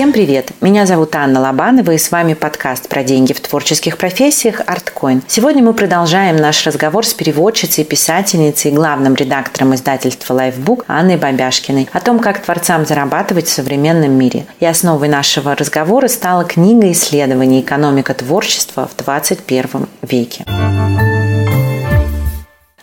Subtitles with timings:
[0.00, 0.52] Всем привет!
[0.62, 5.22] Меня зовут Анна Лобанова и с вами подкаст про деньги в творческих профессиях ArtCoin.
[5.26, 11.90] Сегодня мы продолжаем наш разговор с переводчицей, писательницей и главным редактором издательства Lifebook Анной Бабяшкиной
[11.92, 14.46] о том, как творцам зарабатывать в современном мире.
[14.58, 20.46] И основой нашего разговора стала книга исследований «Экономика творчества в 21 веке».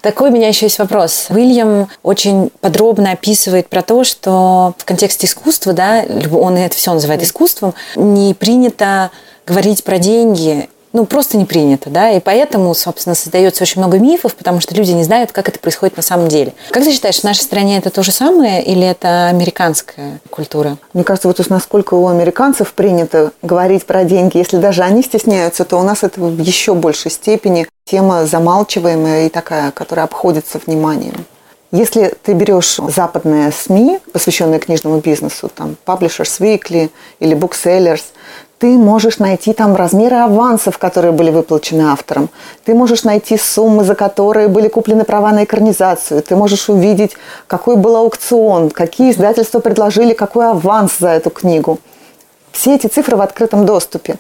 [0.08, 1.26] Такой у меня еще есть вопрос.
[1.30, 7.24] Уильям очень подробно описывает про то, что в контексте искусства, да, он это все называет
[7.24, 9.12] искусством, не принято
[9.46, 14.36] говорить про деньги ну, просто не принято, да, и поэтому, собственно, создается очень много мифов,
[14.36, 16.54] потому что люди не знают, как это происходит на самом деле.
[16.69, 20.78] Как ты считаешь, в нашей стране это то же самое или это американская культура?
[20.93, 25.65] Мне кажется, вот уж насколько у американцев принято говорить про деньги, если даже они стесняются,
[25.65, 31.25] то у нас это в еще большей степени тема замалчиваемая и такая, которая обходится вниманием.
[31.71, 38.03] Если ты берешь западные СМИ, посвященные книжному бизнесу, там Publishers Weekly или Booksellers,
[38.59, 42.30] ты можешь найти там размеры авансов, которые были выплачены автором.
[42.66, 46.23] Ты можешь найти суммы, за которые были куплены права на экранизацию.
[46.23, 51.80] Ты можешь увидеть, какой был аукцион, какие издательства предложили какой аванс за эту книгу.
[52.52, 54.16] Все эти цифры в открытом доступе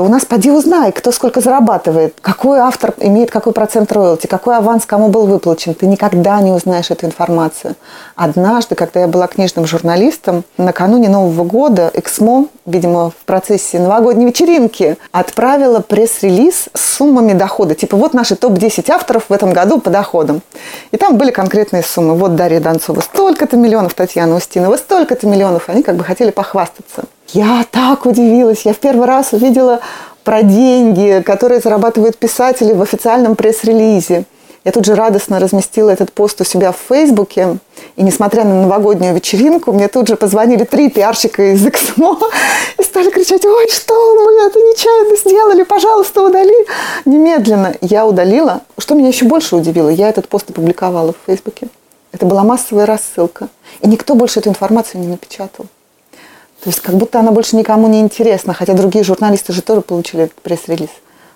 [0.00, 4.56] то у нас поди узнай, кто сколько зарабатывает, какой автор имеет какой процент роялти, какой
[4.56, 5.74] аванс кому был выплачен.
[5.74, 7.74] Ты никогда не узнаешь эту информацию.
[8.16, 14.96] Однажды, когда я была книжным журналистом, накануне Нового года Эксмо, видимо, в процессе новогодней вечеринки,
[15.12, 17.74] отправила пресс-релиз с суммами дохода.
[17.74, 20.40] Типа вот наши топ-10 авторов в этом году по доходам.
[20.92, 22.14] И там были конкретные суммы.
[22.14, 25.68] Вот Дарья Донцова столько-то миллионов, Татьяна Устинова столько-то миллионов.
[25.68, 27.04] Они как бы хотели похвастаться.
[27.32, 28.62] Я так удивилась.
[28.64, 29.80] Я в первый раз увидела
[30.24, 34.24] про деньги, которые зарабатывают писатели в официальном пресс-релизе.
[34.64, 37.58] Я тут же радостно разместила этот пост у себя в Фейсбуке.
[37.96, 42.18] И несмотря на новогоднюю вечеринку, мне тут же позвонили три пиарщика из Эксмо
[42.78, 46.66] и стали кричать, ой, что мы это нечаянно сделали, пожалуйста, удали.
[47.06, 48.60] Немедленно я удалила.
[48.76, 51.68] Что меня еще больше удивило, я этот пост опубликовала в Фейсбуке.
[52.12, 53.48] Это была массовая рассылка.
[53.80, 55.66] И никто больше эту информацию не напечатал.
[56.62, 60.24] То есть как будто она больше никому не интересна, хотя другие журналисты же тоже получили
[60.24, 60.90] этот пресс-релиз.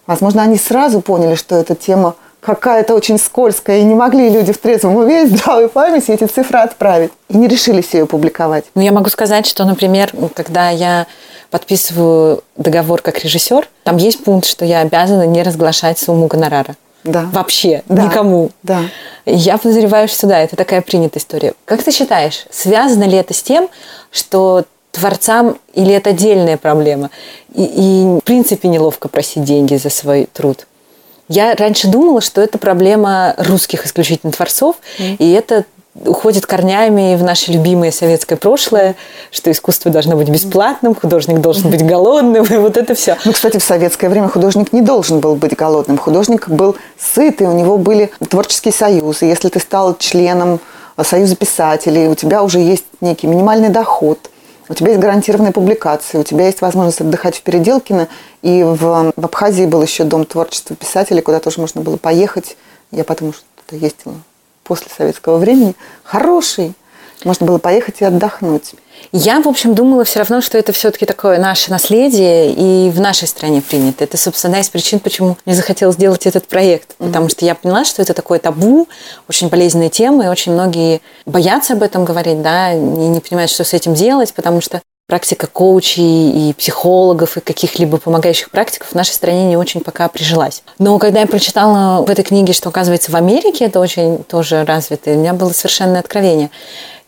[0.07, 4.59] Возможно, они сразу поняли, что эта тема какая-то очень скользкая, и не могли люди в
[4.59, 7.11] трезвом уме здравой памяти эти цифры отправить.
[7.31, 8.67] И не решились ее публиковать.
[8.75, 11.07] Ну, я могу сказать, что, например, когда я
[11.51, 16.77] подписываю договор как режиссер, там есть пункт, что я обязана не разглашать сумму гонорара.
[17.05, 17.29] Да.
[17.33, 18.05] Вообще, да.
[18.05, 18.51] никому.
[18.63, 18.81] Да.
[19.25, 21.55] Я подозреваю, что да, это такая принятая история.
[21.65, 23.69] Как ты считаешь, связано ли это с тем,
[24.11, 27.11] что творцам или это отдельная проблема?
[27.55, 30.67] И, и в принципе неловко просить деньги за свой труд.
[31.29, 35.17] Я раньше думала, что это проблема русских исключительно творцов, mm.
[35.19, 35.65] и это
[36.05, 38.97] уходит корнями в наше любимое советское прошлое,
[39.31, 43.17] что искусство должно быть бесплатным, художник должен быть голодным, и вот это все.
[43.25, 45.97] Ну, кстати, в советское время художник не должен был быть голодным.
[45.97, 49.27] Художник был сытый, у него были творческие союзы.
[49.27, 50.61] Если ты стал членом
[51.03, 54.19] Союза писателей, у тебя уже есть некий минимальный доход–
[54.69, 58.09] у тебя есть гарантированные публикации, у тебя есть возможность отдыхать в Переделкино,
[58.43, 62.57] и в, в Абхазии был еще дом творчества писателей, куда тоже можно было поехать.
[62.91, 63.45] Я потому что
[63.77, 64.15] ездила
[64.63, 65.75] после советского времени.
[66.03, 66.75] Хороший.
[67.25, 68.75] Можно было поехать и отдохнуть.
[69.13, 73.29] Я, в общем, думала все равно, что это все-таки такое наше наследие и в нашей
[73.29, 74.05] стране принято.
[74.05, 76.91] Это, собственно, одна из причин, почему мне захотелось сделать этот проект.
[76.91, 77.07] Mm-hmm.
[77.07, 78.89] Потому что я поняла, что это такое табу,
[79.29, 83.65] очень болезненная тема, и очень многие боятся об этом говорить, да, и не понимают, что
[83.65, 89.13] с этим делать, потому что практика коучей и психологов и каких-либо помогающих практиков в нашей
[89.13, 90.63] стране не очень пока прижилась.
[90.79, 95.11] Но когда я прочитала в этой книге, что, оказывается, в Америке это очень тоже развито,
[95.11, 96.51] у меня было совершенное откровение.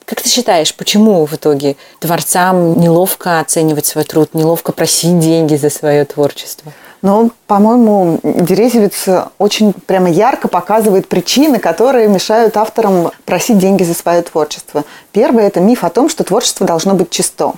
[0.06, 5.69] Как ты считаешь, почему в итоге творцам неловко оценивать свой труд, неловко просить деньги за
[5.69, 6.72] свое творчество?
[7.03, 9.09] Ну, по-моему, Дерезевец
[9.39, 14.85] очень прямо ярко показывает причины, которые мешают авторам просить деньги за свое творчество.
[15.11, 17.55] Первое– это миф о том, что творчество должно быть чисто.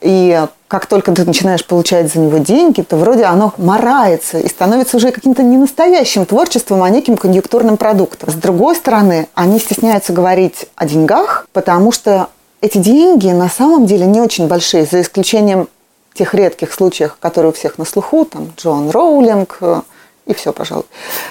[0.00, 4.96] И как только ты начинаешь получать за него деньги, то вроде оно морается и становится
[4.96, 8.30] уже каким-то не настоящим творчеством, а неким конъюнктурным продуктом.
[8.30, 12.28] С другой стороны, они стесняются говорить о деньгах, потому что
[12.60, 15.68] эти деньги на самом деле не очень большие, за исключением
[16.14, 19.82] тех редких случаев, которые у всех на слуху, там Джон Роулинг э,
[20.26, 20.86] и все, пожалуй.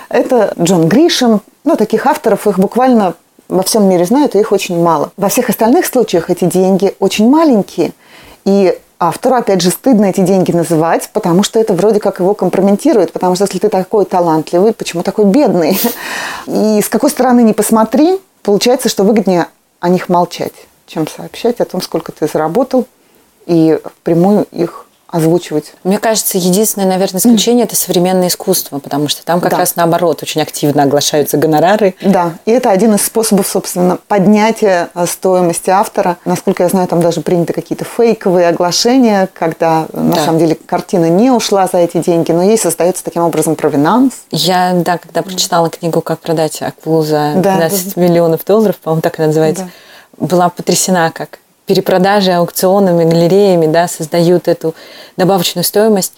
[0.09, 3.15] Это Джон Гришем, ну, таких авторов их буквально
[3.47, 5.11] во всем мире знают, и их очень мало.
[5.17, 7.93] Во всех остальных случаях эти деньги очень маленькие–
[8.45, 13.11] и автору, опять же, стыдно эти деньги называть, потому что это вроде как его компрометирует,
[13.11, 15.79] потому что если ты такой талантливый, почему такой бедный?
[16.47, 19.47] И с какой стороны не посмотри, получается, что выгоднее
[19.79, 20.53] о них молчать,
[20.87, 22.85] чем сообщать о том, сколько ты заработал
[23.45, 24.84] и впрямую их
[25.15, 25.73] озвучивать.
[25.83, 29.57] Мне кажется, единственное, наверное, исключение– это современное искусство, потому что там как да.
[29.57, 31.95] раз наоборот очень активно оглашаются гонорары.
[32.01, 36.17] Да, и это один из способов, собственно, поднятия э, стоимости автора.
[36.25, 40.25] Насколько я знаю, там даже приняты какие-то фейковые оглашения, когда на да.
[40.25, 44.13] самом деле картина не ушла за эти деньги, но ей создается таким образом провинанс.
[44.31, 48.01] Я, да, когда прочитала книгу «Как продать акулу за 12 да.
[48.01, 49.69] миллионов долларов», по-моему, так она называется,
[50.17, 50.25] да.
[50.27, 54.75] была потрясена, как перепродажи аукционами, галереями, да, создают эту
[55.17, 56.13] добавочную стоимость.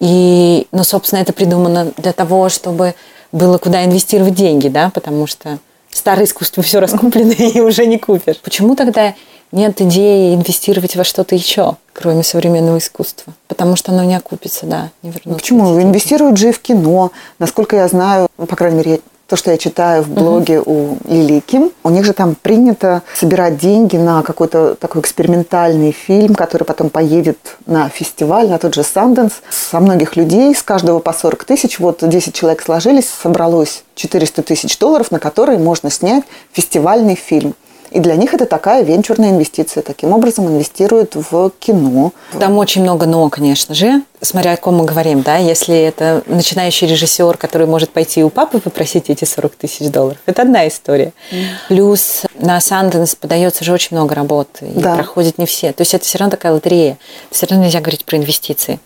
[0.00, 2.94] И, ну, собственно, это придумано для того, чтобы
[3.32, 5.58] было куда инвестировать деньги, да, потому что
[5.90, 8.38] старое искусство все раскуплено и уже не купишь.
[8.38, 9.14] Почему тогда
[9.52, 13.32] нет идеи инвестировать во что-то еще, кроме современного искусства?
[13.46, 15.40] Потому что оно не окупится, да, не вернуться.
[15.40, 15.80] Почему?
[15.80, 17.12] Инвестируют же и в кино.
[17.38, 20.98] Насколько я знаю, по крайней мере, я то, что я читаю в блоге угу.
[21.04, 26.34] у Лили Ким, у них же там принято собирать деньги на какой-то такой экспериментальный фильм,
[26.34, 29.32] который потом поедет на фестиваль, на тот же Санденс.
[29.50, 34.78] Со многих людей, с каждого по 40 тысяч, вот 10 человек сложились, собралось 400 тысяч
[34.78, 37.54] долларов, на которые можно снять фестивальный фильм.
[37.90, 39.82] И для них это такая венчурная инвестиция.
[39.82, 42.12] Таким образом инвестируют в кино.
[42.38, 44.02] Там очень много «но», конечно же.
[44.20, 48.58] Смотря о ком мы говорим, да, если это начинающий режиссер, который может пойти у папы
[48.58, 51.12] попросить эти 40 тысяч долларов, это одна история.
[51.30, 51.44] Mm.
[51.68, 54.96] Плюс на Санденс подается же очень много работ, и да.
[54.96, 55.72] проходят не все.
[55.72, 56.98] То есть это все равно такая лотерея.
[57.30, 58.80] Все равно нельзя говорить про инвестиции.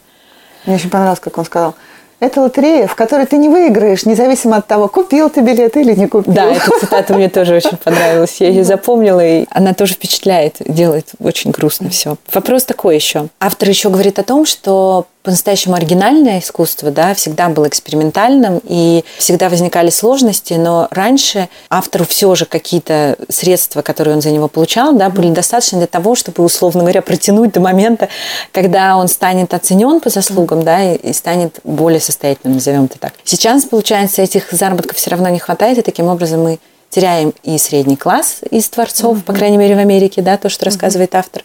[0.67, 1.75] Мне очень понравилось, как он сказал–
[2.23, 6.07] это лотерея, в которой ты не выиграешь, независимо от того, купил ты билет или не
[6.07, 6.33] купил.
[6.33, 8.37] Да, эта цитата мне тоже очень понравилась.
[8.39, 12.17] Я ее запомнила, и она тоже впечатляет, делает очень грустно все.
[12.33, 13.27] Вопрос такой еще.
[13.41, 19.49] Автор еще говорит о том, что по-настоящему оригинальное искусство, да, всегда было экспериментальным, и всегда
[19.49, 25.11] возникали сложности, но раньше автору все же какие-то средства, которые он за него получал, да,
[25.11, 28.09] были достаточно для того, чтобы, условно говоря, протянуть до момента,
[28.53, 33.13] когда он станет оценен по заслугам, да, и станет более состоятельным, назовем это так.
[33.25, 36.59] Сейчас, получается, этих заработков все равно не хватает, и таким образом мы
[36.93, 39.23] теряем и средний класс из творцов, mm-hmm.
[39.23, 41.19] по крайней мере в Америке, да, то, что рассказывает mm-hmm.
[41.19, 41.43] автор,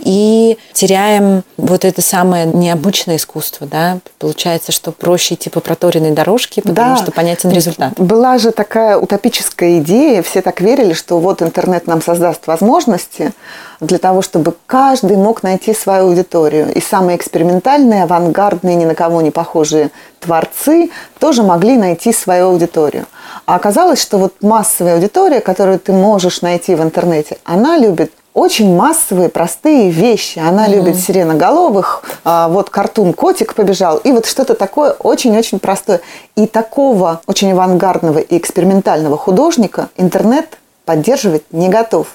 [0.00, 3.98] и теряем вот это самое необычное искусство, да.
[4.18, 7.02] Получается, что проще идти по проторенной дорожке, потому да.
[7.02, 7.92] что понятен результат.
[7.98, 13.32] Была же такая утопическая идея, все так верили, что вот интернет нам создаст возможности
[13.78, 16.72] для того, чтобы каждый мог найти свою аудиторию.
[16.74, 20.90] И самые экспериментальные, авангардные, ни на кого не похожие творцы
[21.20, 23.06] тоже могли найти свою аудиторию.
[23.50, 28.76] А оказалось, что вот массовая аудитория, которую ты можешь найти в интернете, она любит очень
[28.76, 30.38] массовые, простые вещи.
[30.38, 30.74] Она mm-hmm.
[30.76, 36.00] любит сиреноголовых, а, вот картун котик побежал, и вот что-то такое очень-очень простое.
[36.36, 42.06] И такого очень авангардного и экспериментального художника интернет поддерживать не готов.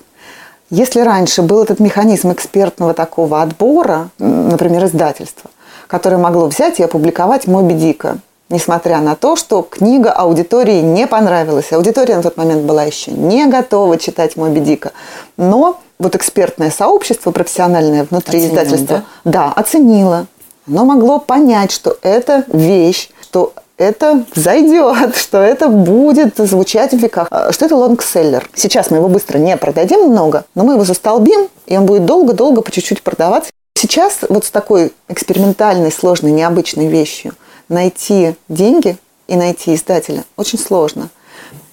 [0.70, 5.50] Если раньше был этот механизм экспертного такого отбора, например, издательства,
[5.88, 11.72] которое могло взять и опубликовать Моби Дика, несмотря на то, что книга аудитории не понравилась.
[11.72, 14.92] Аудитория на тот момент была еще не готова читать Моби Дика.
[15.38, 19.32] Но вот экспертное сообщество профессиональное внутри Оценил, издательства да?
[19.32, 20.28] да, оценило.
[20.68, 27.28] Оно могло понять, что это вещь, что это зайдет, что это будет звучать в веках,
[27.32, 28.50] а, что это лонгселлер.
[28.54, 32.62] Сейчас мы его быстро не продадим много, но мы его застолбим, и он будет долго-долго
[32.62, 33.52] по чуть-чуть продаваться.
[33.78, 37.34] Сейчас вот с такой экспериментальной, сложной, необычной вещью–
[37.70, 41.10] найти деньги и найти издателя очень сложно.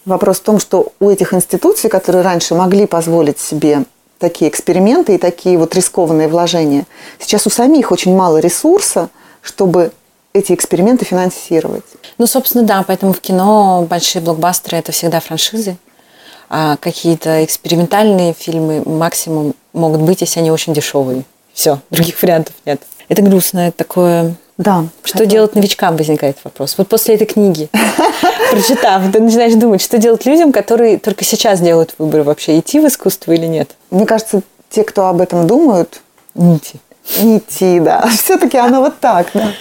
[0.05, 3.85] Вопрос в том, что у этих институций, которые раньше могли позволить себе
[4.19, 6.87] такие эксперименты и такие вот рискованные вложения,
[7.19, 9.11] сейчас у самих очень мало ресурса,
[9.43, 9.93] чтобы
[10.33, 11.85] эти эксперименты финансировать.
[12.19, 15.77] Ну, собственно, да, поэтому в кино большие блокбастеры– это всегда франшизы,
[16.49, 21.25] а какие-то экспериментальные фильмы максимум могут быть, если они очень дешевые.
[21.53, 22.83] Все, других вариантов нет.
[23.09, 24.85] Это грустно, это такое да.
[25.03, 25.31] Что хотел.
[25.31, 26.75] делать новичкам, возникает вопрос.
[26.77, 27.69] Вот после этой книги,
[28.51, 32.87] прочитав, ты начинаешь думать, что делать людям, которые только сейчас делают выбор вообще, идти в
[32.87, 33.71] искусство или нет?
[33.91, 36.03] Мне кажется, те, кто об этом думают...
[36.35, 36.81] Не идти.
[37.21, 38.09] Не идти, да.
[38.23, 39.53] Все-таки оно вот так, да.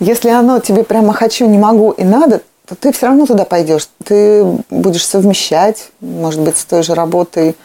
[0.00, 3.88] Если оно тебе прямо хочу, не могу и надо, то ты все равно туда пойдешь.
[4.04, 7.56] Ты будешь совмещать, может быть, с той же работой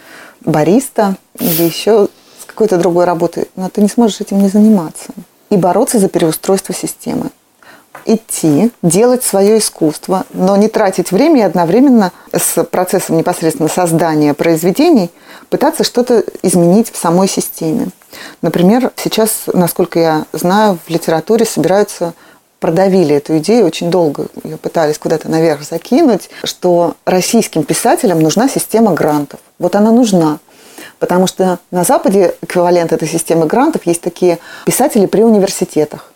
[0.42, 2.08] бариста или еще
[2.42, 5.12] с какой-то другой работой, но ты не сможешь этим не заниматься
[5.54, 7.30] и бороться за переустройство системы.
[8.06, 15.12] Идти, делать свое искусство, но не тратить время и одновременно с процессом непосредственно создания произведений
[15.50, 17.90] пытаться что-то изменить в самой системе.
[18.42, 22.14] Например, сейчас, насколько я знаю, в литературе собираются
[22.60, 28.94] продавили эту идею очень долго, ее пытались куда-то наверх закинуть, что российским писателям нужна система
[28.94, 29.42] грантов.
[29.60, 30.40] Вот она нужна,
[31.04, 36.14] Потому что на Западе эквивалент этой системы грантов есть такие писатели при университетах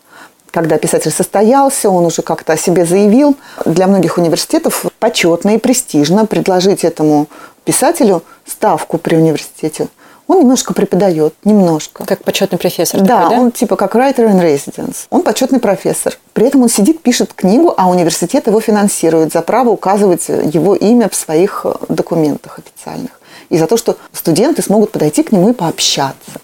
[0.50, 3.36] когда писатель состоялся, он уже как-то о себе заявил.
[3.66, 7.26] Для многих университетов почетно и престижно предложить этому
[7.64, 9.88] писателю ставку при университете.
[10.28, 12.04] Он немножко преподает, немножко.
[12.04, 13.00] Как почетный профессор.
[13.00, 13.42] Да, такой, да?
[13.42, 15.06] он типа как writer in residence.
[15.08, 16.18] Он почетный профессор.
[16.34, 21.08] При этом он сидит, пишет книгу, а университет его финансирует за право указывать его имя
[21.08, 23.12] в своих э, документах официальных.
[23.48, 26.40] И за то, что студенты смогут подойти к нему и пообщаться.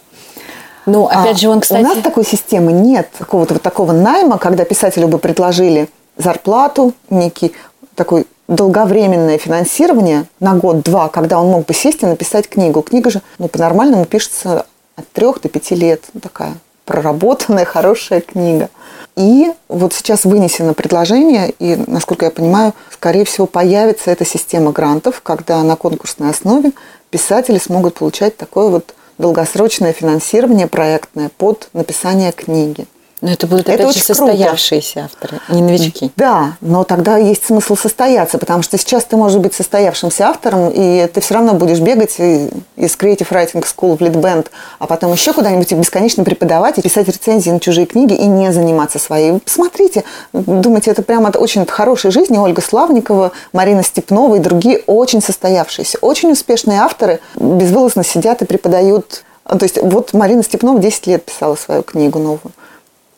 [0.87, 1.85] Ну, опять А же, он, кстати...
[1.85, 7.53] У нас такой системы нет, какого-то вот такого найма, когда писателю бы предложили зарплату, некий
[7.95, 12.83] такой долговременное финансирование на год-два, когда он мог бы сесть и написать книгу.
[12.83, 16.03] Книга же ну, по-нормальному пишется от трех до пяти лет.
[16.13, 18.69] Ну, такая проработанная, хорошая книга.
[19.17, 25.21] И вот сейчас вынесено предложение, и, насколько я понимаю, скорее всего, появится эта система грантов,
[25.23, 26.73] когда на конкурсной основе
[27.11, 32.87] писатели смогут получать такое вот долгосрочное финансирование проектное под написание книги.
[33.25, 34.27] Но это будут, Это опять же, очень круто.
[34.27, 36.13] состоявшиеся авторы, не новички.
[36.15, 41.07] Да, но тогда есть смысл состояться, потому что сейчас ты можешь быть состоявшимся автором, и
[41.07, 42.51] ты все равно будешь бегать из
[42.99, 47.49] Creative Writing School в Leadband, а потом еще куда-нибудь и бесконечно преподавать, и писать рецензии
[47.49, 49.39] на чужие книги и не заниматься своей.
[49.39, 50.05] Посмотрите,
[50.35, 52.37] думаете, это прямо от очень хорошей жизни.
[52.37, 59.25] Ольга Славникова, Марина Степнова и другие очень состоявшиеся, очень успешные авторы безвылазно сидят и преподают.
[59.47, 62.53] То есть вот Марина Степнова 10 лет писала свою книгу новую.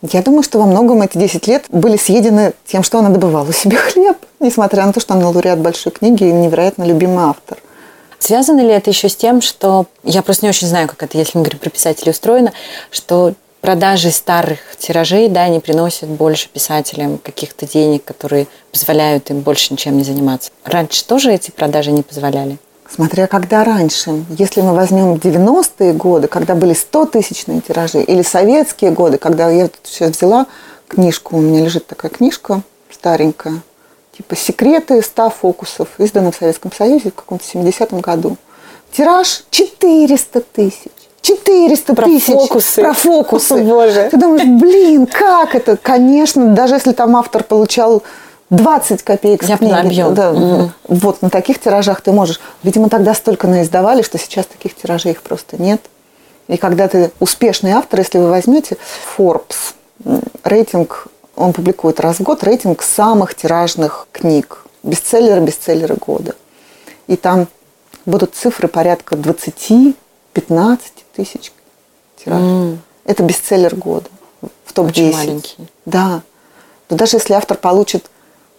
[0.03, 3.77] Я думаю, что во многом эти 10 лет были съедены тем, что она добывала себе
[3.77, 7.59] хлеб, несмотря на то, что она лауреат большой книги и невероятно любимый автор.
[8.19, 11.39] Связано ли это еще с тем, что я просто не очень знаю, как это, если
[11.39, 12.53] мы говорим про писателей, устроено,
[12.91, 19.73] что продажи старых тиражей, да, не приносят больше писателям каких-то денег, которые позволяют им больше
[19.73, 20.51] ничем не заниматься.
[20.65, 22.59] Раньше тоже эти продажи не позволяли.
[22.89, 24.25] Смотря когда раньше.
[24.31, 29.81] Если мы возьмем 90-е годы, когда были 100-тысячные тиражи, или советские годы, когда я тут
[29.85, 30.47] сейчас взяла
[30.89, 33.61] книжку, у меня лежит такая книжка старенькая,
[34.17, 38.37] типа «Секреты 100 фокусов», издана в Советском Союзе в каком-то 70-м году.
[38.93, 40.93] Тираж 400 тысяч.
[41.23, 42.81] 400 Про тысяч фокусы.
[42.83, 43.57] про фокусы.
[43.65, 44.09] Боже.
[44.11, 45.77] Ты думаешь, блин, как это?
[45.77, 48.05] Конечно, даже если там автор получал
[48.51, 50.15] 20 копеек с Я книги, объем.
[50.15, 50.73] да, Мгм.
[50.89, 52.41] вот на таких тиражах ты можешь.
[52.63, 55.81] Видимо, тогда столько наиздавали, что сейчас таких тиражей их просто нет.
[56.47, 58.77] И когда ты успешный автор, если вы возьмете
[59.19, 59.75] Forbes,
[60.45, 64.65] рейтинг, он публикует раз в год рейтинг самых тиражных книг.
[64.85, 66.37] Бестселлеры, бестселлеры года.
[67.09, 67.49] И там
[68.05, 70.79] будут цифры порядка 20-15
[71.15, 71.53] тысяч
[72.17, 72.47] тиражей.
[72.49, 72.83] М.
[73.05, 74.09] Это бестселлер года
[74.65, 74.89] в топ-10.
[74.91, 75.57] Очень маленький.
[75.85, 76.23] Да.
[76.89, 78.09] Но даже если автор получит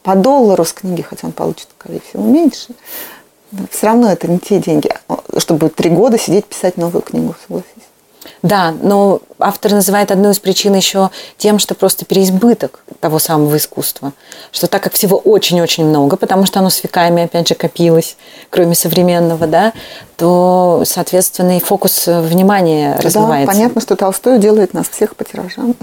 [0.07, 2.69] по доллару с книги, хотя он получит, скорее всего, меньше,
[3.69, 7.67] все равно это не те деньги, а, чтобы три года сидеть писать новую книгу, согласись.
[8.41, 14.13] Да, но автор называет одну из причин еще тем, что просто переизбыток того самого искусства.
[14.53, 18.15] Что так как всего очень-очень много, потому что оно с веками, опять же, копилось,
[18.49, 19.73] кроме современного, да,
[20.15, 23.51] то, соответственно, и фокус внимания Да, размывается.
[23.51, 25.75] понятно, что Толстой делает нас всех по тиражам.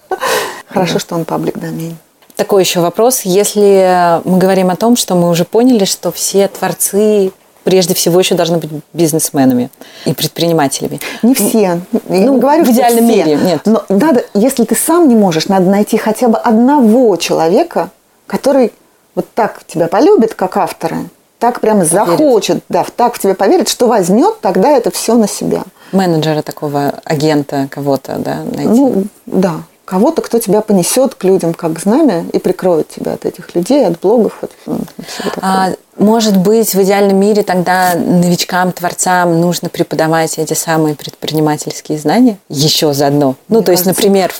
[0.68, 1.98] Хорошо, что он паблик домен.
[2.38, 3.22] Такой еще вопрос.
[3.22, 7.32] Если мы говорим о том, что мы уже поняли, что все творцы
[7.64, 9.70] прежде всего еще должны быть бизнесменами
[10.04, 11.00] и предпринимателями.
[11.24, 11.58] Не все.
[11.58, 13.16] Я Ну, не говорю, в идеальном все.
[13.24, 13.62] мире, нет.
[13.64, 17.90] Но надо, если ты сам не можешь, надо найти хотя бы одного человека,
[18.28, 18.72] который
[19.16, 20.98] вот так тебя полюбит, как автора,
[21.40, 25.64] так прямо захочет, да, так в тебя поверит, что возьмет тогда это все на себя.
[25.90, 28.68] Менеджера такого, агента кого-то, да, найти.
[28.68, 29.56] Ну, да.
[29.88, 33.98] Кого-то, кто тебя понесет к людям как знамя и прикроет тебя от этих людей, от
[33.98, 34.76] блогов, от всего
[35.24, 35.46] такого.
[35.46, 42.38] А, может быть, в идеальном мире тогда новичкам, творцам нужно преподавать эти самые предпринимательские знания
[42.48, 43.34] еще заодно.
[43.48, 44.32] Ну, Мне то есть, например,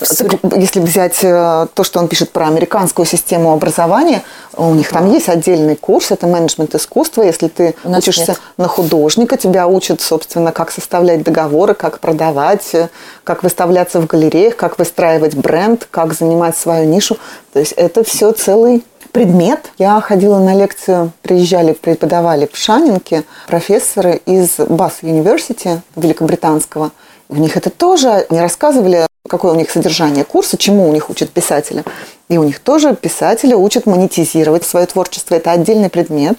[0.57, 4.23] если взять э, то, что он пишет про американскую систему образования,
[4.57, 7.23] у них там есть отдельный курс, это менеджмент искусства.
[7.23, 8.41] Если ты учишься нет.
[8.57, 12.89] на художника, тебя учат, собственно, как составлять договоры, как продавать, э,
[13.25, 17.19] как выставляться в галереях, как выстраивать бренд, как занимать свою нишу.
[17.53, 18.85] То есть это все целый
[19.19, 19.73] предмет.
[19.79, 26.93] Я ходила на лекцию, приезжали, преподавали в Шанинке профессоры из Бас University великобританского.
[27.29, 31.31] У них это тоже, они рассказывали, какое у них содержание курса, чему у них учат
[31.31, 31.83] писателя.
[32.29, 35.35] И у них тоже писатели учат монетизировать свое творчество.
[35.35, 36.39] Это отдельный предмет.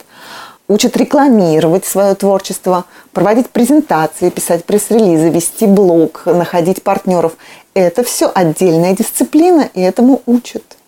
[0.70, 7.34] Учат рекламировать свое творчество, проводить презентации, писать пресс-релизы, вести блог, находить партнеров.
[7.74, 10.79] Это все отдельная дисциплина, и этому учат.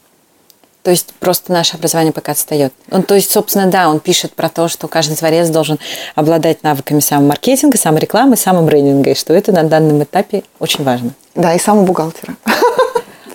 [0.84, 2.74] То есть просто наше образование пока отстает.
[2.90, 5.78] Он, то есть, собственно, да, он пишет про то, что каждый творец должен
[6.16, 11.12] обладать навыками самомаркетинга, саморекламы, самобрендинга, и что это на данном этапе очень важно.
[11.36, 12.36] Да, и самобухгалтера.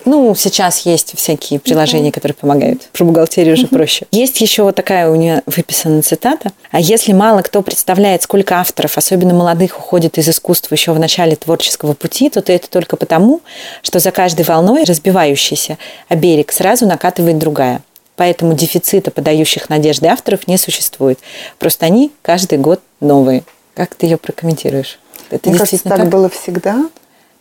[0.06, 2.82] Ну, сейчас есть всякие приложения, которые помогают.
[2.92, 4.06] Про бухгалтерию уже проще.
[4.12, 6.52] Есть еще вот такая у нее выписана цитата.
[6.70, 11.34] А если мало кто представляет, сколько авторов, особенно молодых, уходит из искусства еще в начале
[11.34, 13.40] творческого пути, то это только потому,
[13.82, 15.76] что за каждой волной, разбивающейся
[16.08, 17.82] о берег, сразу накатывает другая.
[18.14, 21.18] Поэтому дефицита подающих надежды авторов не существует.
[21.58, 23.42] Просто они каждый год новые.
[23.74, 25.00] Как ты ее прокомментируешь?
[25.30, 26.88] Это Мне кажется, так, так было всегда.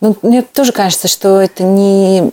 [0.01, 2.31] Ну, мне тоже кажется, что это не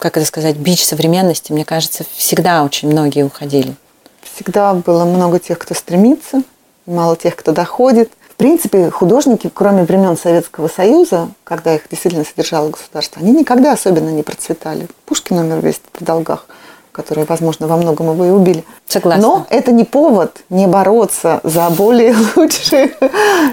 [0.00, 3.74] как это сказать, бич современности, мне кажется, всегда очень многие уходили.
[4.22, 6.42] Всегда было много тех, кто стремится,
[6.84, 8.10] мало тех, кто доходит.
[8.30, 14.10] В принципе, художники, кроме времен Советского Союза, когда их действительно содержало государство, они никогда особенно
[14.10, 14.88] не процветали.
[15.06, 16.46] Пушкин умер весь в долгах
[16.96, 18.64] которые, возможно, во многом его и убили.
[18.88, 19.22] Согласна.
[19.22, 22.94] Но это не повод не бороться за более лучший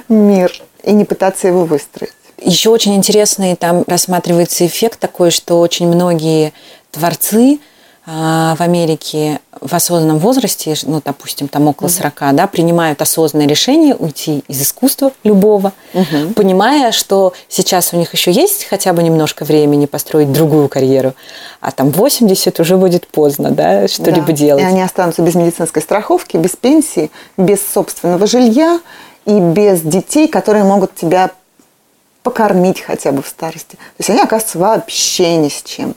[0.08, 0.50] мир
[0.82, 2.14] и не пытаться его выстроить.
[2.44, 6.54] Еще очень интересный там рассматривается эффект такой, что очень многие
[6.92, 7.60] творцы
[8.06, 12.34] а, в Америке в осознанном возрасте, ну, допустим, там около 40, mm-hmm.
[12.34, 16.34] да, принимают осознанное решение уйти из искусства любого, mm-hmm.
[16.34, 21.14] понимая, что сейчас у них еще есть хотя бы немножко времени построить другую карьеру,
[21.62, 24.34] а там 80 уже будет поздно, да, что-либо да.
[24.34, 24.64] делать.
[24.64, 28.82] И они останутся без медицинской страховки, без пенсии, без собственного жилья
[29.26, 31.32] и без детей, которые могут тебя
[32.24, 33.76] покормить хотя бы в старости.
[33.76, 35.96] То есть они оказываются вообще ни с чем.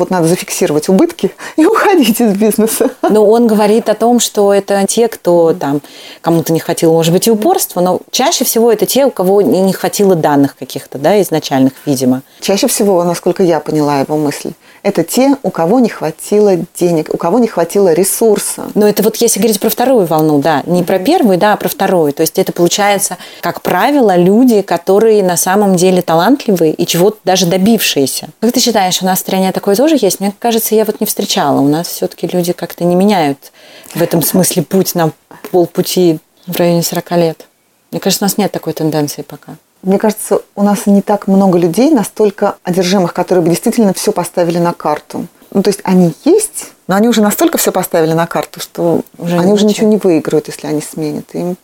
[0.00, 2.90] Вот надо зафиксировать убытки и уходить из бизнеса.
[3.02, 5.82] Но он говорит о том, что это те, кто там
[6.22, 9.72] кому-то не хватило, может быть, и упорства, но чаще всего это те, у кого не
[9.72, 12.22] хватило данных каких-то, да, изначальных, видимо.
[12.40, 17.16] Чаще всего, насколько я поняла его мысль, это те, у кого не хватило денег, у
[17.16, 18.70] кого не хватило ресурса.
[18.74, 21.68] Но это вот если говорить про вторую волну, да, не про первую, да, а про
[21.68, 22.12] вторую.
[22.12, 27.46] То есть это получается, как правило, люди, которые на самом деле талантливые и чего-то даже
[27.46, 28.28] добившиеся.
[28.40, 30.20] Как ты считаешь, у нас в стране такое тоже есть?
[30.20, 31.60] Мне кажется, я вот не встречала.
[31.60, 33.52] У нас все-таки люди как-то не меняют
[33.94, 35.12] в этом смысле путь на
[35.50, 37.46] полпути в районе 40 лет.
[37.90, 39.56] Мне кажется, у нас нет такой тенденции пока.
[39.82, 44.58] Мне кажется, у нас не так много людей настолько одержимых, которые бы действительно все поставили
[44.58, 45.26] на карту.
[45.52, 49.38] Ну, то есть они есть, но они уже настолько все поставили на карту, что уже
[49.38, 51.24] они уже ничего не выиграют, если они сменят.
[51.32, 51.54] И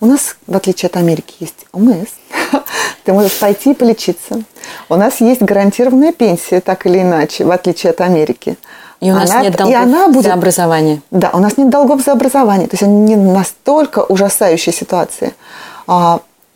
[0.00, 2.08] у нас, в отличие от Америки, есть ОМС.
[3.04, 4.42] Ты можешь пойти и полечиться.
[4.88, 8.56] У нас есть гарантированная пенсия, так или иначе, в отличие от Америки.
[9.00, 11.02] И у нас она, нет долгов и она будет, за образование.
[11.10, 12.68] Да, у нас нет долгов за образование.
[12.68, 15.32] То есть они не настолько ужасающая ситуация.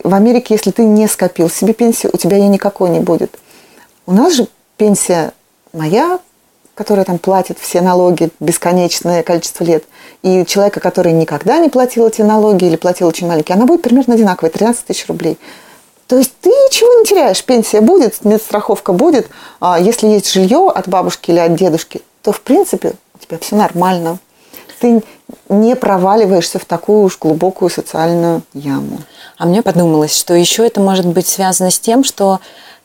[0.03, 3.37] В Америке, если ты не скопил себе пенсию, у тебя ее никакой не будет.
[4.05, 5.33] У нас же пенсия
[5.73, 6.19] моя,
[6.73, 9.83] которая там платит все налоги бесконечное количество лет,
[10.23, 14.13] и человека, который никогда не платил эти налоги или платил очень маленькие, она будет примерно
[14.13, 15.37] одинаковая, 13 тысяч рублей.
[16.07, 19.27] То есть ты ничего не теряешь, пенсия будет, медстраховка будет,
[19.59, 23.57] а если есть жилье от бабушки или от дедушки, то в принципе у тебя все
[23.57, 24.17] нормально.
[24.79, 25.03] Ты
[25.49, 28.99] не проваливаешься в такую уж глубокую социальную яму.
[29.37, 32.39] А мне подумалось, что еще это может быть связано с тем, что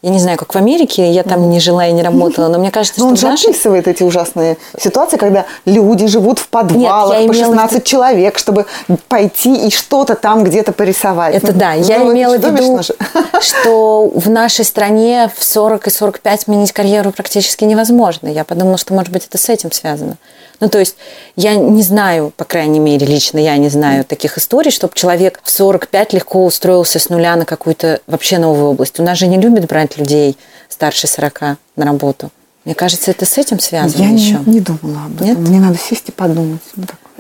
[0.05, 2.71] я не знаю, как в Америке, я там не жила и не работала, но мне
[2.71, 7.29] кажется, но что он же описывает эти ужасные ситуации, когда люди живут в подвалах Нет,
[7.29, 7.87] по 16 в...
[7.87, 8.67] человек, чтобы
[9.09, 11.35] пойти и что-то там где-то порисовать.
[11.35, 12.81] Это да, ну, я имела в виду,
[13.41, 18.29] что в нашей стране в 40 и 45 сменить карьеру практически невозможно.
[18.29, 20.19] Я подумала, что, может быть, это с этим связано.
[20.61, 20.97] Ну, то есть
[21.37, 25.51] я не знаю, по крайней мере, лично я не знаю таких историй, чтобы человек в
[25.51, 28.99] 45 легко устроился с нуля на какую-то вообще новую область.
[29.01, 30.37] У нас же не любят брать людей
[30.69, 31.41] старше 40
[31.77, 32.31] на работу.
[32.65, 34.33] Мне кажется, это с этим связано я еще.
[34.33, 35.27] Я не, не думала об этом.
[35.27, 35.39] Нет?
[35.39, 36.63] Мне надо сесть и подумать.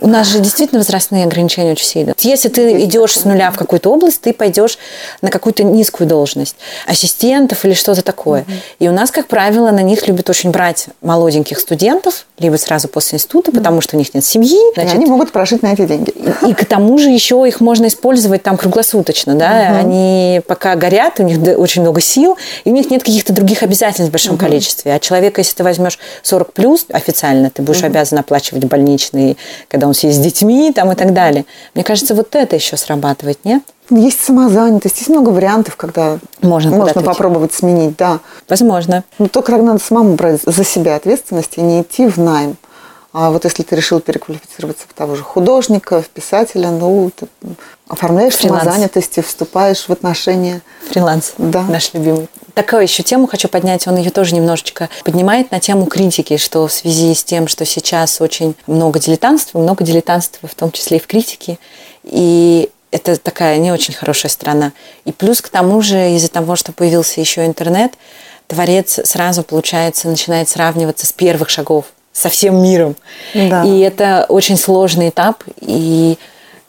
[0.00, 2.14] У нас же действительно возрастные ограничения очень сильно.
[2.18, 4.78] Если ты идешь с нуля в какую-то область, ты пойдешь
[5.22, 8.42] на какую-то низкую должность, ассистентов или что-то такое.
[8.42, 8.52] Угу.
[8.80, 13.16] И у нас, как правило, на них любят очень брать молоденьких студентов, либо сразу после
[13.16, 13.58] института, угу.
[13.58, 14.58] потому что у них нет семьи.
[14.74, 16.10] Значит, и они могут прожить на эти деньги.
[16.10, 19.34] И, и к тому же еще их можно использовать там круглосуточно.
[19.36, 19.70] Да?
[19.70, 19.78] Угу.
[19.78, 24.08] Они пока горят, у них очень много сил, и у них нет каких-то других обязательств
[24.08, 24.44] в большом угу.
[24.44, 24.92] количестве.
[24.92, 27.86] А человека, если ты возьмешь 40 плюс официально, ты будешь угу.
[27.86, 29.36] обязан оплачивать больничные,
[29.68, 31.44] когда когда он съест с детьми там, и так далее.
[31.74, 33.62] Мне кажется, вот это еще срабатывает, нет?
[33.90, 38.20] Есть самозанятость, есть много вариантов, когда можно, можно попробовать сменить, да.
[38.48, 39.04] Возможно.
[39.18, 42.56] Но только надо самому брать за себя ответственность и не идти в найм.
[43.12, 47.26] А вот если ты решил переквалифицироваться в того же художника, в писателя, ну, ты
[47.86, 48.62] оформляешь Фриланс.
[48.62, 50.62] самозанятость и вступаешь в отношения.
[50.90, 51.62] Фриланс, да.
[51.62, 56.36] наш любимый такую еще тему хочу поднять, он ее тоже немножечко поднимает на тему критики,
[56.36, 60.98] что в связи с тем, что сейчас очень много дилетантства, много дилетантства в том числе
[60.98, 61.58] и в критике,
[62.04, 64.72] и это такая не очень хорошая сторона.
[65.04, 67.94] И плюс к тому же из-за того, что появился еще интернет,
[68.46, 72.94] творец сразу, получается, начинает сравниваться с первых шагов со всем миром.
[73.34, 73.64] Да.
[73.64, 76.16] И это очень сложный этап, и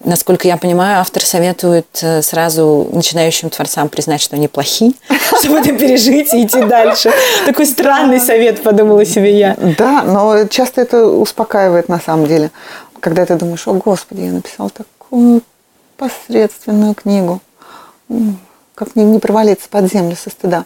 [0.06, 4.94] Насколько я понимаю, автор советует э, сразу начинающим творцам признать, что они плохи,
[5.40, 7.12] чтобы это пережить и идти дальше.
[7.44, 9.58] Такой странный совет, подумала себе я.
[9.80, 12.52] Да, но часто это успокаивает на самом деле.
[13.00, 15.42] Когда ты думаешь, о господи, я написал такую
[15.98, 17.42] посредственную книгу.
[18.76, 20.66] Как не, не провалиться под землю со стыда.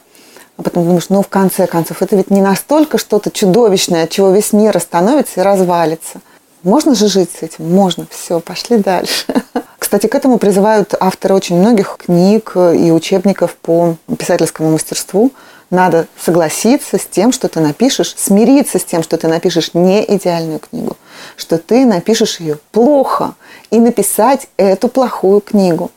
[0.58, 4.32] А потом думаешь, ну, в конце концов, это ведь не настолько что-то чудовищное, от чего
[4.32, 6.20] весь мир остановится и развалится.
[6.64, 7.74] Можно же жить с этим?
[7.74, 8.08] Можно.
[8.10, 9.26] Все, пошли дальше.
[9.80, 15.32] Кстати, к этому призывают авторы очень многих книг и учебников по писательскому мастерству.
[15.72, 20.60] Надо согласиться с тем, что ты напишешь, смириться с тем, что ты напишешь не идеальную
[20.60, 20.98] книгу,
[21.38, 23.36] что ты напишешь ее плохо
[23.70, 25.92] и написать эту плохую книгу.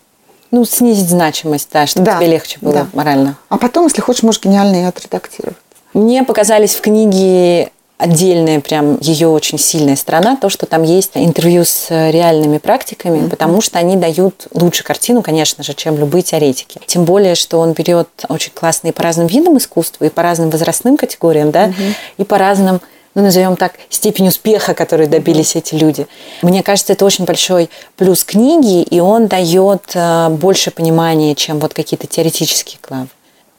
[0.50, 2.18] Ну, снизить значимость, да, чтобы да.
[2.18, 2.86] тебе легче было да.
[2.92, 3.38] морально.
[3.48, 5.56] А потом, если хочешь, можешь гениально ее отредактировать.
[5.94, 7.70] Мне показались в книге
[8.02, 13.30] отдельная прям ее очень сильная сторона, то, что там есть интервью с реальными практиками, mm-hmm.
[13.30, 16.80] потому что они дают лучше картину, конечно же, чем любые теоретики.
[16.86, 20.96] Тем более, что он берет очень классные по разным видам искусства и по разным возрастным
[20.96, 21.94] категориям, да, mm-hmm.
[22.18, 22.80] и по разным
[23.14, 26.06] ну, назовем так, степень успеха, которой добились эти люди.
[26.40, 31.74] Мне кажется, это очень большой плюс книги, и он дает э, больше понимания, чем вот
[31.74, 33.08] какие-то теоретические главы.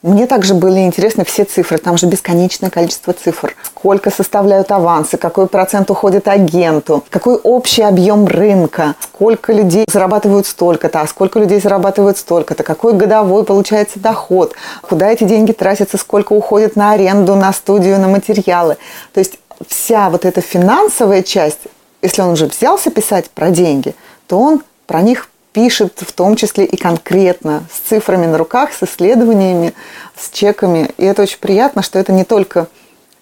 [0.03, 1.77] Мне также были интересны все цифры.
[1.77, 3.55] Там же бесконечное количество цифр.
[3.63, 10.99] Сколько составляют авансы, какой процент уходит агенту, какой общий объем рынка, сколько людей зарабатывают столько-то,
[10.99, 16.75] а сколько людей зарабатывают столько-то, какой годовой получается доход, куда эти деньги тратятся, сколько уходит
[16.75, 18.75] на аренду, на студию, на материалы.
[19.13, 19.39] То есть
[19.69, 21.61] вся вот эта финансовая часть,
[22.01, 23.95] если он уже взялся писать про деньги,
[24.27, 28.83] то он про них пишет в том числе и конкретно, с цифрами на руках, с
[28.83, 29.73] исследованиями,
[30.17, 30.89] с чеками.
[30.97, 32.67] И это очень приятно, что это не только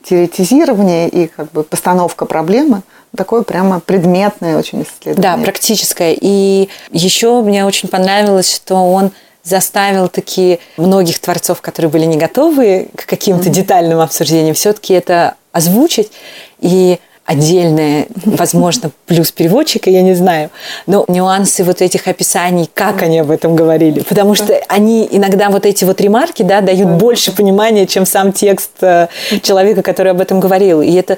[0.04, 2.82] теоретизирование и как бы постановка проблемы,
[3.16, 5.38] такое прямо предметное очень исследование.
[5.38, 6.16] Да, практическое.
[6.20, 9.12] И еще мне очень понравилось, что он
[9.44, 13.54] заставил такие многих творцов, которые были не готовы к каким-то mm-hmm.
[13.54, 16.12] детальным обсуждениям, все-таки это озвучить.
[16.60, 17.00] И
[17.32, 20.50] отдельное, возможно, плюс переводчика, я не знаю,
[20.86, 25.66] но нюансы вот этих описаний, как они об этом говорили, потому что они иногда вот
[25.66, 29.08] эти вот ремарки, да, дают больше понимания, чем сам текст э,
[29.42, 31.18] человека, который об этом говорил, и это,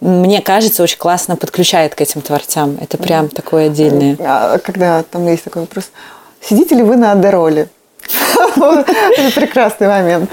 [0.00, 4.16] мне кажется, очень классно подключает к этим творцам, это прям такое отдельное.
[4.20, 5.90] А когда там есть такой вопрос,
[6.40, 7.68] сидите ли вы на адероле?
[8.56, 10.30] Это прекрасный момент.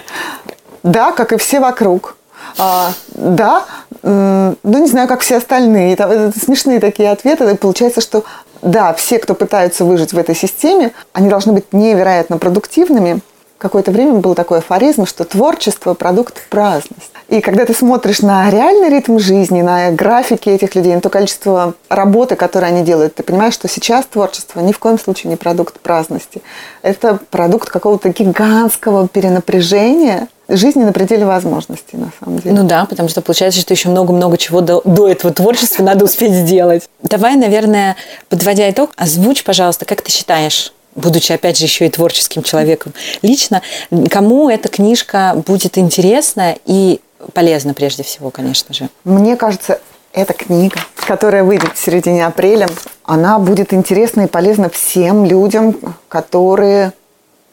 [0.84, 2.16] Да, как и все вокруг.
[2.58, 3.66] А, да,
[4.08, 5.94] ну не знаю, как все остальные.
[5.94, 7.50] Это, это смешные такие ответы.
[7.52, 8.24] И получается, что
[8.62, 13.20] да, все, кто пытаются выжить в этой системе, они должны быть невероятно продуктивными.
[13.58, 17.17] Какое-то время был такой афоризм, что творчество– продукт праздности.
[17.30, 21.74] И когда ты смотришь на реальный ритм жизни, на графики этих людей, на то количество
[21.90, 25.80] работы, которое они делают, ты понимаешь, что сейчас творчество ни в коем случае не продукт
[25.82, 26.42] праздности.
[26.84, 32.56] Это продукт какого-то гигантского перенапряжения, жизни на пределе возможностей, на самом деле.
[32.56, 36.32] Ну да, потому что получается, что еще много-много чего до, до этого творчества надо успеть
[36.32, 36.88] сделать.
[37.04, 37.98] Давай, наверное,
[38.30, 43.62] подводя итог, озвучь, пожалуйста, как ты считаешь, будучи, опять же, еще и творческим человеком, лично,
[44.10, 47.02] кому эта книжка будет интересна и
[47.34, 48.90] полезна прежде всего, конечно же?
[49.04, 49.80] Мне кажется,
[50.14, 52.68] эта книга, которая выйдет в середине апреля,
[53.04, 55.78] она будет интересна и полезна всем людям,
[56.10, 56.94] которые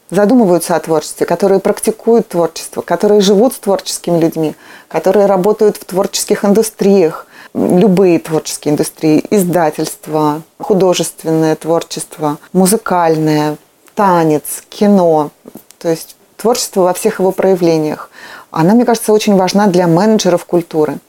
[0.09, 4.55] задумываются о творчестве, которые практикуют творчество, которые живут с творческими людьми,
[4.87, 13.57] которые работают в творческих индустриях, любые творческие индустрии, издательство, художественное творчество, музыкальное,
[13.95, 15.31] танец, кино,
[15.79, 18.09] то есть творчество во всех его проявлениях.
[18.57, 20.99] Она, мне кажется, очень важна для менеджеров культуры.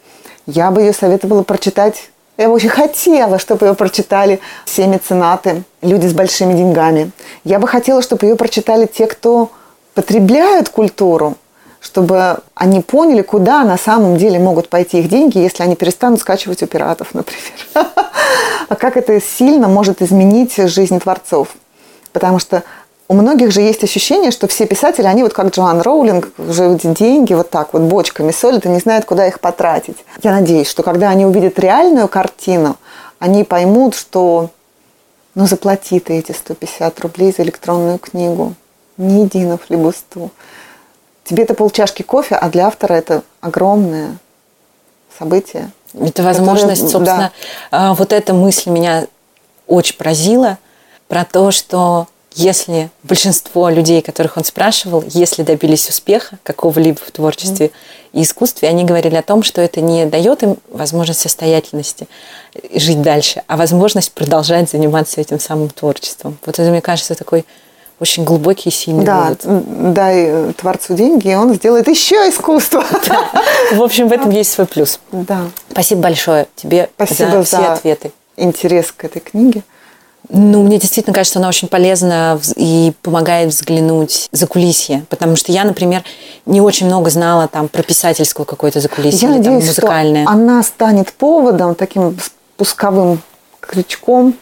[0.46, 6.06] Я бы ее советовала прочитать я бы очень хотела, чтобы ее прочитали все меценаты, люди
[6.06, 7.12] с большими деньгами.
[7.44, 9.50] Я бы хотела, чтобы ее прочитали те, кто
[9.94, 11.36] потребляют культуру,
[11.80, 16.62] чтобы они поняли, куда на самом деле могут пойти их деньги, если они перестанут скачивать
[16.62, 17.42] у пиратов, например.
[18.68, 21.48] А как это сильно может изменить жизнь творцов.
[22.12, 22.64] Потому что
[23.08, 26.88] у многих же есть ощущение, что все писатели, они вот как Джоан Роулинг, уже эти
[26.88, 29.98] деньги вот так вот бочками солят и не знают, куда их потратить.
[30.22, 32.76] Я надеюсь, что когда они увидят реальную картину,
[33.18, 34.50] они поймут, что
[35.34, 38.54] ну заплати ты эти 150 рублей за электронную книгу.
[38.96, 40.30] Не иди на флебусту.
[41.24, 44.16] тебе это полчашки кофе, а для автора это огромное
[45.18, 45.70] событие.
[45.92, 47.32] Это возможность, которое- собственно,
[47.72, 49.06] а, вот эта мысль меня
[49.66, 50.58] очень поразила
[51.08, 57.70] про то, что если большинство людей, которых он спрашивал, если добились успеха какого-либо в творчестве
[58.12, 62.06] и искусстве, они говорили о том, что это не дает им возможность состоятельности
[62.74, 66.36] жить дальше, а возможность продолжать заниматься этим самым творчеством.
[66.44, 67.44] Вот это, мне кажется, такой
[67.98, 69.94] очень глубокий и сильный Да, вывод.
[69.94, 72.84] дай э, творцу деньги, и он сделает еще искусство.
[73.72, 75.00] В общем, в этом есть свой плюс.
[75.12, 75.48] Да.
[75.70, 78.12] Спасибо большое тебе Спасибо за за, все ответы.
[78.36, 79.62] интерес к этой книге.
[80.28, 85.04] Ну, мне действительно кажется, она очень полезна и помогает взглянуть за кулисье.
[85.08, 86.02] Потому что я, например,
[86.46, 90.26] не очень много знала там про писательскую какое-то закулисье Я или там надеюсь, что музыкальное.
[90.26, 92.18] она станет поводом, таким
[92.56, 93.20] спусковым
[93.60, 94.34] крючком,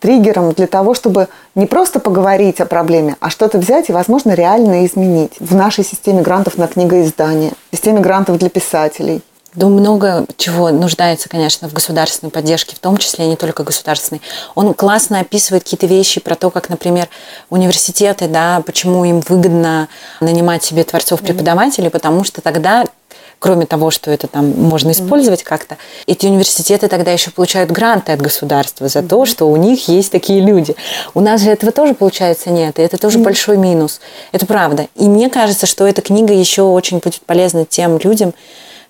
[0.00, 4.84] триггером для того, чтобы не просто поговорить о проблеме, а что-то взять и, возможно, реально
[4.84, 9.22] изменить в нашей системе грантов на книгоиздание, системе грантов для писателей.
[9.54, 14.20] Да много чего нуждается, конечно, в государственной поддержке, в том числе не только государственной.
[14.56, 17.08] Он классно описывает какие-то вещи про то, как, например,
[17.50, 19.88] университеты, да, почему им выгодно
[20.20, 22.84] нанимать себе творцов-преподавателей, потому что тогда
[23.38, 28.22] кроме того, что это там можно использовать как-то, эти университеты тогда еще получают гранты от
[28.22, 30.74] государства за то, что у них есть такие люди.
[31.12, 34.00] У нас же этого тоже, получается, нет, и это тоже большой минус.
[34.32, 34.88] Это правда.
[34.96, 38.32] И мне кажется, что эта книга еще очень будет полезна тем людям,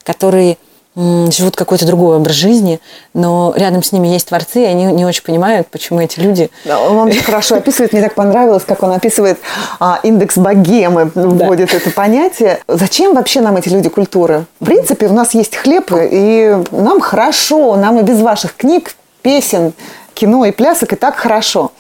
[0.04, 2.80] которые живут какой-то другой образ жизни,
[3.14, 6.50] но рядом с ними есть творцы, и они не очень понимают, почему эти люди...
[6.64, 9.40] Да, Он очень хорошо описывает, мне так понравилось, как он описывает
[9.80, 12.60] а, индекс богемы, вводит это понятие.
[12.68, 14.44] Зачем вообще нам эти люди культуры?
[14.60, 19.72] В принципе, у нас есть хлеб, и нам хорошо, нам и без ваших книг, песен,
[20.14, 21.72] кино и плясок и так хорошо.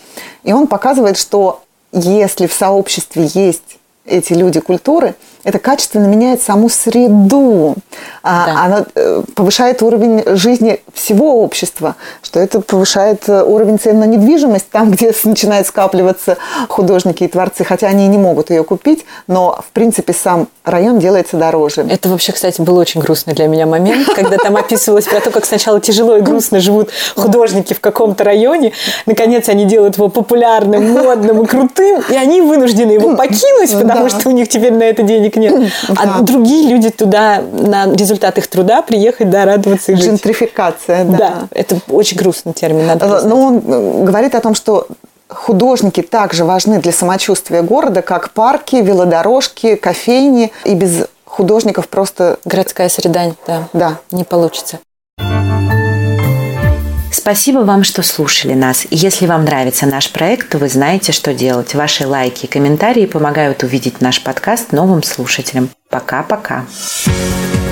[0.42, 1.60] И он показывает, что
[1.92, 7.74] если в сообществе есть эти люди культуры, это качественно меняет саму среду.
[8.22, 8.64] А, Да.
[8.64, 14.68] Она э, повышает уровень жизни всего общества, что это повышает э, уровень цен на недвижимость
[14.70, 16.36] там, где начинают скапливаться
[16.68, 20.98] художники и творцы, хотя они и не могут ее купить, но в принципе сам район
[20.98, 21.86] делается дороже.
[21.88, 25.44] Это вообще, кстати, был очень грустный для меня момент, когда там описывалось про то, как
[25.44, 28.72] сначала тяжело и грустно живут художники в каком-то районе.
[29.06, 34.08] Наконец они делают его популярным, модным и крутым, и они вынуждены его покинуть, потому Да.
[34.08, 35.72] что у них теперь на это денег нет.
[35.96, 40.06] А другие люди туда на результат их труда приехать, да, радоваться и жить.
[40.06, 41.16] Джентрификация, да.
[41.16, 43.26] Да, это очень грустный термин, надо Э.
[43.26, 44.86] Но он э, говорит о том, что
[45.28, 50.52] художники также важны для самочувствия города, как парки, велодорожки, кофейни.
[50.64, 52.38] И без художников просто...
[52.44, 53.98] Городская среда, да, Да.
[54.10, 54.78] не получится.
[57.24, 58.86] Спасибо вам, что слушали нас.
[58.90, 61.74] Если вам нравится наш проект, то вы знаете, что делать.
[61.74, 65.70] Ваши лайки и комментарии помогают увидеть наш подкаст новым слушателям.
[65.88, 66.66] Пока-пока.
[67.06, 67.63] Thank